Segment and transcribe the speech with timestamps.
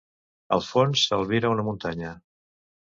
[0.57, 2.17] Al fons s'albira una muntanya.